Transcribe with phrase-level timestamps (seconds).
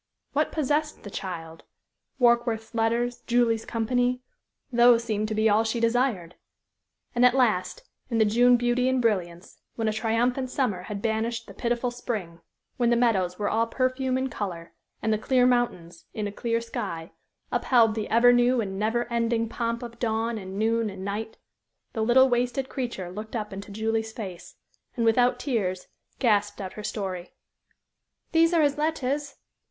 [0.33, 1.61] What possessed the child?
[2.19, 4.23] Warkworth's letters, Julie's company
[4.71, 6.33] those seemed to be all she desired.
[7.13, 11.45] And at last, in the June beauty and brilliance, when a triumphant summer had banished
[11.45, 12.39] the pitiful spring,
[12.77, 16.61] when the meadows were all perfume and color, and the clear mountains, in a clear
[16.61, 17.11] sky,
[17.51, 21.37] upheld the ever new and never ending pomp of dawn and noon and night,
[21.93, 24.55] the little, wasted creature looked up into Julie's face,
[24.95, 27.33] and, without tears, gasped out her story.
[28.31, 29.35] "These are his letters.